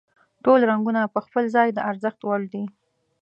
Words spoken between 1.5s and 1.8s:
ځای د